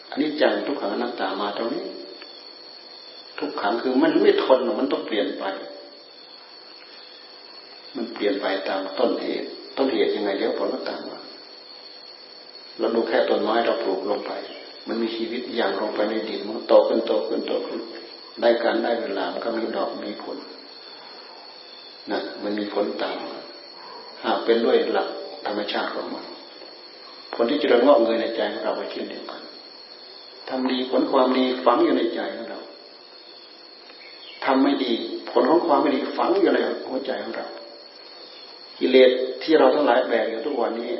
[0.09, 1.85] อันนี้จังทุกขังอนัตตามาตรงนี้
[3.39, 5.43] ทุกขังคือมันไม่ทนมันต้องเปลี่ยนไป
[7.95, 11.14] มันเปลี่ยนไปตามต้นเหตุ ต้นเหตุยังไงเดี๋ยวผลก็ตามมา
[12.79, 14.31] เราดูแค่ต้นไม้เราปลูกลงไป
[14.87, 17.79] มันมีชีวิตอย่างลงไปในดินมันโตขึ้นโตขึ้นโตขึ้น
[18.41, 20.37] ได้การได้เวลามันก็มีดอกมีผล
[22.11, 23.17] นะมันมีผลตาม
[24.23, 25.09] หากเป็นด้วยหลัก
[25.47, 26.25] ธรรมชาติของมัน
[27.33, 29.41] ผลที่จะระงอกเงยในใจของเราไปเช่นเดียวกัน
[30.49, 32.59] ทำดีผลความดีฝังอยู่ในใจของเรา
[34.45, 34.93] ทำไม่ดี
[35.31, 37.47] ผลของความไม่ดีฝังอยู่ในหัวใจของเรา
[38.79, 39.09] กิเลส
[39.43, 40.91] ที่เราทั้งหลายแบกอยู่ทุกวันนี้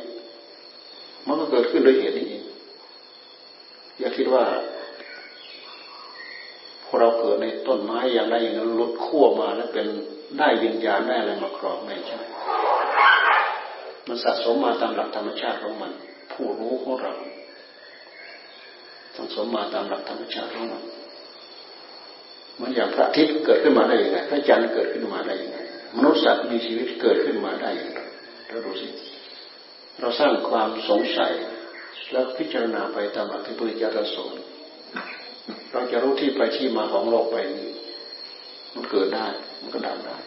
[1.27, 2.43] มันก็เกิดขึ้นโดยเหตุนี้เอง
[3.99, 4.43] อย่าคิดว่า
[6.85, 9.87] พอเราเกิดในต้นไม้อย่างใดอย่างนั้นลดขั้วมาแล้วเป็น
[10.37, 12.19] ได้วิญญาณได้อะไรมาครองไม่ใช่
[14.07, 15.91] มันสะสมมาตามหลักธรรมชาติของมัน
[16.33, 17.13] ผู้รู้ของเรา
[19.15, 20.83] สังสมมาตามหลักธรรมชาติของมัน
[22.59, 25.57] มันอย่างพระอาทิตย์เกิดขึ้นมาได้ยังไงพระจันทร์เกิดขึ้นมาได้ยังไง
[25.95, 27.99] มนุษย์สัตว์มีชีวิตเกิดขึ้นมาได้ย่างไร
[28.47, 28.87] เราดูสิ
[29.99, 31.33] เราสร้างความสงสัย
[32.11, 34.35] แล้วพิจารณาไปตามอัตถิพุทธเจ้าสอน
[35.71, 37.71] เราจะรู้ที่ไปที่มาของโลกไปนี้
[38.73, 39.27] มันเกิดได้
[39.61, 40.17] มันก็ดับได้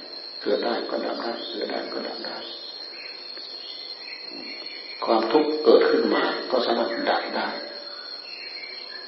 [0.42, 2.36] เกิดได้ก็ดับได้ เกิดได้ก็ดับได้
[5.04, 7.48] ความทุกข์เกิดขึ้นมา ก็สามารถดับได้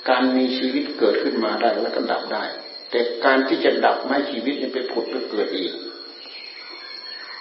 [0.09, 2.44] การมีชีวิตเกิดขึ้นมาได้แล้วก็ดับได้
[2.90, 5.73] แต่การที่จะดับไม่ชีวิตยังไปผุดแล้วเกิดอีก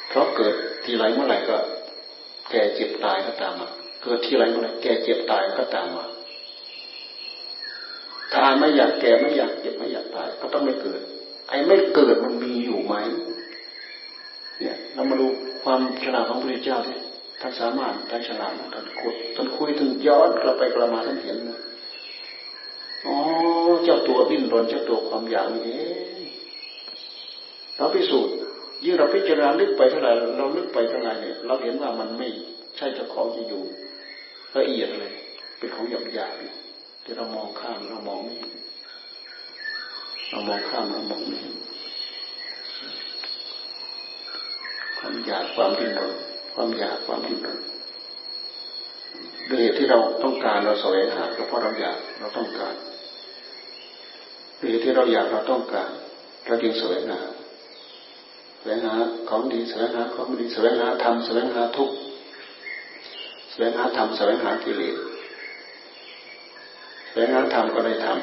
[0.09, 0.53] เพราะเกิด
[0.83, 1.57] ทีไรเมื่อไหร่ก็
[2.49, 3.69] แก่เจ็บตายก็ตามมา
[4.03, 6.05] เกิดที่ไรเมื่อไหร่แก่เจ็บตายก็ตามมา
[8.33, 11.01] ถ้าไม่อยากแก่ไม่อยากเจ็บไม่อยากตายก็ต้องไม่เกิด
[11.49, 12.95] ไอ้ไม่เกิดมันมีอยู่ไหม
[14.59, 15.27] เนี่ยเรามาดู
[15.63, 16.97] ความฉลาดของพระเจ้าที่
[17.41, 21.59] ท่านสามารถท่านฉลาดท่านคุยท่านคุยถึงย้อนกลับไปกลับมาท่านเห็นนะ
[23.05, 23.15] อ๋อ
[23.83, 25.81] เจ้าตัวดิ้นรนเจ้าตัวความอยากนี่
[27.75, 28.35] เราพิสูจน์
[28.83, 32.27] ยิ่งเราพิจารณาลึกไปเท่าไหร่เราลึกไปเท่าไหร่เนี่ยเราเห็นว่ามันไม่
[32.77, 33.63] ใช่เจ้าของจะอยู่
[34.57, 35.13] ละเอียดเลย
[35.57, 36.33] เป็นของหยาบหยาบ
[37.03, 38.51] ที่เรามองข้ามเรามองไม่เห็น
[40.29, 41.55] เรามองข้ามเรามองไม่เห็น
[44.97, 46.13] ความอยากความดิ้นรน
[46.53, 47.59] ความอยากความดิ้นรน
[49.49, 52.75] ด้วยเหตุที่เราต้องการเราแสวงหาก็เพราะเราอยากเราต้องการ
[54.59, 55.89] ด้วยเหตุที่เราอยากเราต้องการ
[56.47, 57.21] เราจึงแสวงหา
[58.59, 58.95] แสวงหา
[59.29, 61.89] ของดีแสวงหาของดีแสวงหาธรรมแสวงหาทุก
[63.51, 64.95] แสวงหาธรรมแสวงหากิเลส
[67.09, 68.19] แสวงหาธรรมก็ได้ธรรม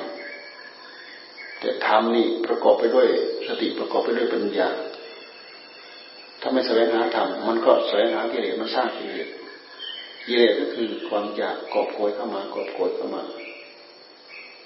[1.60, 3.06] แต่ธรรมนี่ประกอบไปด้วย
[3.46, 4.68] สติประกอบไปด้วยปัญญา
[6.40, 9.28] ถ้าไม่แสวงหาธรรมมันก็แสวงหากิเลสมันสร้างกิเลส
[10.26, 13.22] กิเลสก็คือความอยากกอบโกยเข้ามากอบโกยเข้ามา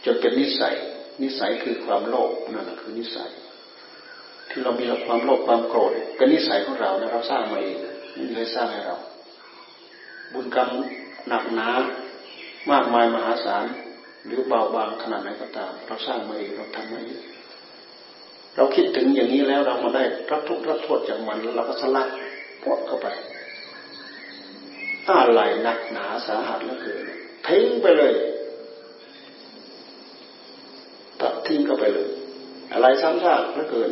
[0.04, 0.74] จนเป็นนิสัย
[1.22, 3.30] นิสัยคือความโลภนั่นแหละคือนิสัย
[4.50, 7.78] ที่เรามีความโลภความโกรธเป็นนิสัยของเรานะเราสร้างมาเอง
[8.14, 8.96] ไม่มีใครสร้างให้เรา
[10.32, 10.70] บุญกรรม
[11.28, 11.68] หนักหนา
[12.70, 13.64] มากมายมหาศาล
[14.26, 17.20] หรือเบาบางขนาดไหนก็ตาม เราสร้างมาเองเราทำมาเอง
[18.56, 22.08] เราคิดถึงอย่างนี้แล้วเรามาได้รับทุกข์รับโทษจากมันแล้วเราก็สลัด
[22.62, 23.06] ปวดเข้าไป
[25.10, 27.00] อะไรหนักหนาสาหัสแล้วเกิน
[27.48, 28.12] ทิ้งไปเลย
[31.20, 32.08] ตัดทิ้งเข้าไปเลย
[32.72, 33.90] อะไรซ้ำซากแล้วเกิน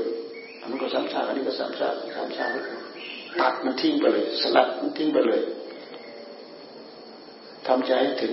[0.69, 2.53] อันนั้ก็สามชาติอันนี้ก็สามชาติสามชาติ
[3.41, 5.41] ตัดมันทิ้งไปเลย สลัดมันทิ้งไปเลย
[7.67, 8.33] ทำใจให้ถึง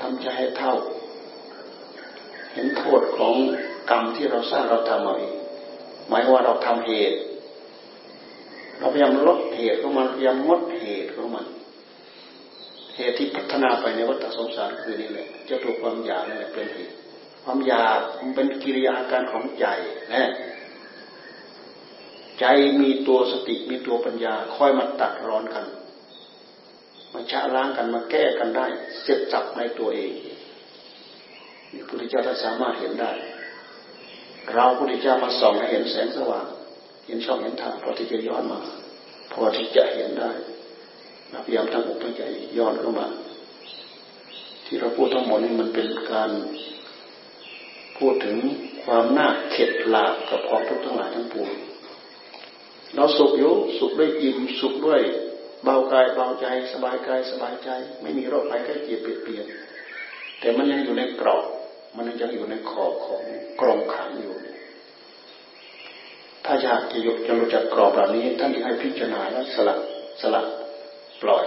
[0.00, 0.74] ทำใจให้เท่า
[2.54, 3.34] เห็นโทษของ
[3.90, 5.34] กรรมที่เราสร้างเราทำเอาเอง
[6.08, 7.18] หมายว่าเราทำเหตุ
[8.78, 11.46] เราพยายามลดเหตุของมันพยายามงดเหตุของมัน
[12.96, 16.94] เหตุที่พัฒนาไปในวัฏสงสารคือนี่แหละจะถูกความอยากนี่แหละเป็นเหตุ
[17.44, 19.66] ความอยากมันเป็นกิริยาการของใจ
[20.14, 20.30] นะ
[22.42, 22.48] ใจ
[22.82, 25.66] มีตัวสติมีตัวปัญญาคอยมาตัดร้อนกัน
[27.12, 28.66] มาชะล้างกันมาแก้กันได้
[29.02, 30.12] เสร็จจับในตัวเอง
[31.72, 33.12] นี่พุทธเจ้าท่านสามารถเห็นได้
[34.52, 36.46] เราพระพุทธเจ้ามาส่องให้เห็นแสงสว่าง
[37.06, 38.60] เห็นช่องเห็นทางเราที่จะย้อนมา
[39.32, 40.30] พอที่จะเห็นได้
[41.44, 42.22] พยายามตั้งอกตั้งใจ
[42.58, 43.06] ย้อนเข้ามา
[44.66, 46.30] ที่เราพูดทั้งหมดนี่มันเป็นการ
[47.98, 48.36] พูดถึง
[48.84, 51.50] ความน่าเข็ดหลาบกับความทุกข์ทั้งหลายทั้งปวง
[52.96, 55.02] เราสุขอยู่สุขด้วยอิ่มสุขด้วย
[55.64, 57.68] เบากายเบาใจ สบายกายสบายใจ
[58.00, 59.46] ไม่มีโรคภัยไข้เจ็บเปลี่ยนเปลี่ยน
[60.40, 61.44] แต่มันยังอยู่ในกรอบ
[61.96, 63.22] มันยังอยู่ในขอบของ
[63.60, 64.34] กรองขังอยู่
[66.44, 69.78] ถ้าอยากจะยกจะรู้จักกรอบแบบนี้ ท่านให้พิจารณาแล้วสลัด
[70.20, 70.46] สลัด
[71.22, 71.44] ปล่อย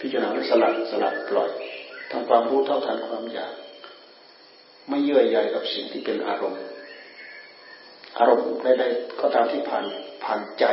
[0.00, 1.50] พิจารณาแล้วสลัดสลัดปล่อย
[2.10, 3.52] ทำความรู้เท่าทันความอยาก
[4.88, 6.62] ไม่เยื่อใยกับสิ่งที่เป็นอารมณ์
[8.18, 9.84] อารมณ์ใดๆก็ตามที่ผ่าน
[10.24, 10.64] ผ่านใจ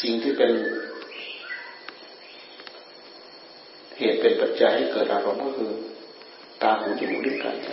[0.00, 0.52] สิ่งที่เป็น
[3.98, 5.70] เหตุเป็นปัจจัยให้เกิดอารมณ์ก็คือ
[6.62, 7.70] ตาหูจมูกลิ้นกายใจ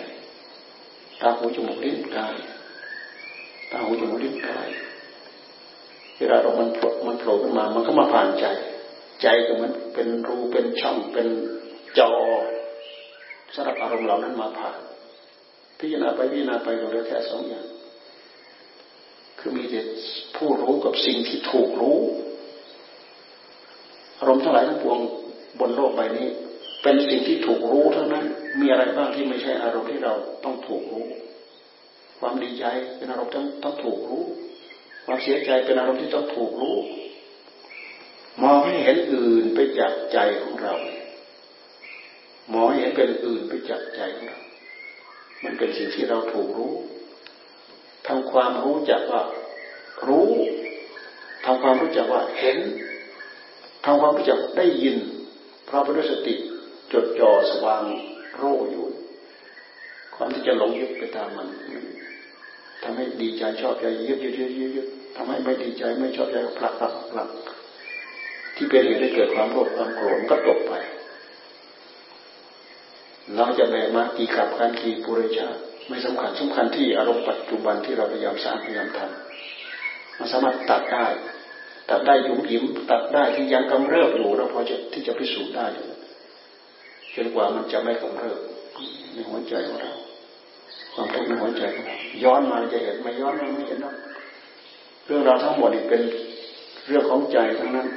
[1.21, 2.35] ตาหูจมูกลิ้นกาย
[3.71, 4.67] ตาหูจมูกลิ้นกาย
[6.17, 6.69] เวลาเรามัน
[7.07, 8.45] มันโผล่ขึ้นมา มันก็มาผ่านใจ
[9.21, 11.27] ใจก็มันเป็นรูเป็นช่องเป็น
[11.97, 12.11] จอ
[13.55, 14.79] สำหรับอารมณ์เหล่านั้นมาผ่าน
[15.79, 17.65] พิจารณาไปพิจารณาไปเราเหลือแค่สองอย่าง
[19.39, 19.81] คือมีแต่
[20.35, 21.99] ผู้รู้กับสิ่งที่ถูกรู้
[24.19, 24.99] อารมณ์ทั้งหลายทั้งปวง
[25.59, 26.27] บนโลกใบนี้
[26.83, 28.25] เป็นสิ่งที่ถูกรู้ทั้งนั้น
[28.59, 31.05] มีอะไรบ้างที่ไม่ใช่อารมณ์ที่เราต้องถูกรู้
[32.19, 32.65] ความดีใจ
[32.97, 34.23] เป็นอารมณ์ต้องต้องถูกรู้
[35.05, 36.77] ความเสียใจเป็นอารมณ์ที่ต้องถูกรู้
[38.43, 40.75] มองให้เห็นอื่นไปจากใจของเรา
[42.53, 44.39] มองให้เห็นเป็นอื่นไปจากใจของเรา
[45.43, 46.73] มันเป็นสิ่งที่เราถูกรู้
[48.07, 49.23] ทำความรู้จักว่า
[50.07, 50.29] รู้
[51.45, 52.57] ทำความรู้จักว่าเห็น
[53.85, 54.97] ทำความรู้จักได้ยิน
[55.65, 56.35] เพราะพระสติ
[56.93, 57.83] จดจ่อสว่าง
[58.35, 58.87] โรอยู่
[60.15, 61.47] ความที่จะหลงยึดไปตามมัน
[62.83, 67.29] ทำให้ดีใจชอบใจยึดยึดยึดยึดยึดทำให้ไม่ดีใจไม่ชอบใจผลักผลักผลัก
[68.55, 70.73] ที่เป็นเหตุให้เกิดความโลภความโกรธก็ตกไป
[73.35, 75.47] เราจะแบกมากี่ขับการกี่ปุริชา
[75.87, 81.05] ไม่สำคัญสำคัญที่อารมณ์ปัจจุบันที่เราพยายามสร้างพยายามทำมันสามารถตัดได้
[81.89, 85.65] ตัดได้ยุ่มยิ้มตัดได้ที่ยังกำเริบอยู่เราพอจะที่จะพิสูจน์ได้
[87.15, 88.39] จนกว่ามันจะไม่กำเริบ
[89.13, 89.93] ในหัวใจของเรา
[90.93, 93.95] ความทุกข์ในหัวใจของเราย้อนมาจะเห็นไม่ย้อนมาไม่เห็นหรอก
[95.05, 96.01] เรื่องราวทั้งหมดนี่เป็น
[96.87, 97.87] เรื่องของใจทั้งนั้น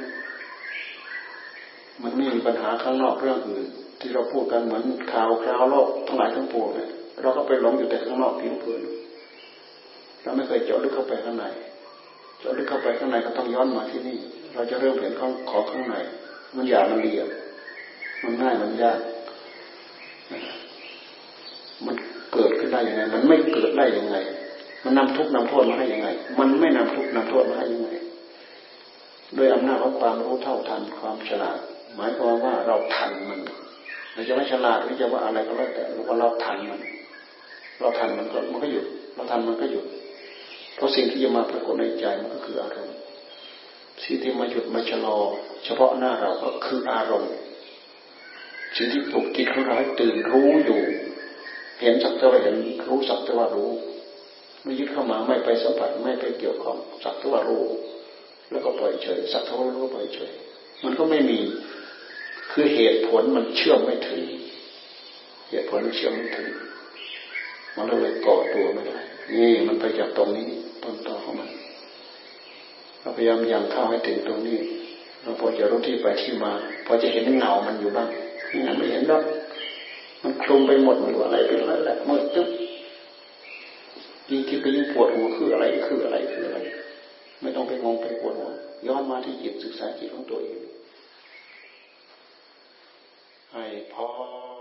[2.03, 3.65] มันไม่มีปัญหาข้างนอกเรื่องอื่น
[3.99, 6.89] ที่เราพูดกันเหมือนข่าวคราวโลกทั้งหลายทั้งปวงเนี่ย
[7.21, 8.81] เราก็ไปหลงอยู่แต่ข้างนอกผิวเผิน
[10.23, 11.45] เราไม่เคยเจาะลึกเข้าไปข้างใน
[12.39, 14.17] เจาะลึกเข้าไปข้างในก็ต้องย้อนมาที่นี่
[14.53, 15.95] เราจะเริ่มเห็นของของข้างใน
[16.55, 17.27] มันหยาบมันเรียบ
[18.23, 18.99] มันง่ายมันยาก
[21.85, 21.95] มัน
[22.33, 24.15] เกิดขึ้นได้ยังไง มันไม่เกิดได้ยังไง
[24.83, 26.07] มันนำทุกข์นำโทษมาให้ยังไง
[26.39, 27.89] มันไม่นำทุกข์นำโทษมาให้ยังไง
[29.35, 31.57] โดยอำนาจของความรู้เท่าทันความฉลาด
[31.95, 33.39] หมายความว่าเราทันมัน
[34.13, 36.79] เราจะไม่ฉลาดหรือจะว่าอะไรก็แล้วแต่ว่าเราทันมัน
[37.81, 39.85] เราทันมันก็มันก็หยุดเราทันมันก็หยุด
[40.75, 42.97] เพราะสิ่งที่จะมาปรากฏในใจมันก็คืออารมณ์
[44.03, 45.17] สิ่งที่มาหยุดมาชะลอ
[45.65, 47.33] เฉพาะหน้าเราก็คืออารมณ์
[48.75, 50.81] สิ่งที่ปลุกจิตของเราให้ตื่นรู้อยู่
[51.81, 52.55] เห็นสักแต่ว่าเห็น
[52.87, 53.71] รู้สักแต่ว่ารู้
[54.63, 57.63] ไม่ยึดเข้ามาไม่ไปสัมผัสไม่ไปเกี่ยวข้องสักแต่ว่ารู้
[58.51, 60.31] แล้วก็ปล่อยเฉยสักแต่ว่ารู้ปล่อยเฉย
[60.83, 61.39] มันก็ไม่มี
[62.51, 64.23] คือเหตุผลมันเชื่อมไม่ถึง
[65.49, 66.49] เหตุผลมันเชื่อมไม่ถึง
[67.75, 68.97] มันเลยก่อตัวไม่ได้
[69.33, 70.47] นี่มันไปจากตรงนี้
[70.83, 71.49] ต้นตอของมัน
[73.01, 74.59] เราพยายามยังเข้าให้ถึงตรงนี้
[75.21, 76.51] เราพอจะรู้ที่ไปที่มา
[76.85, 78.09] พอจะเห็นเงามันอยู่บ้าง
[78.67, 79.23] ยังไม่เห็นหรอก
[80.23, 82.47] มันคลุมไปหมดมันว่าอะไรเป็นอะไรแหละหมดตึ๊บ
[84.29, 86.59] ยิ่งคิดไปยิ่งปวดหัวคืออะไรคืออะไรคืออะไร
[87.41, 88.51] ไม่ต้องไปงงไปปวดหัว
[88.87, 90.59] ย้อนมาที่จิตศึกษาจิตของตัวเอง
[93.53, 94.60] ให้พร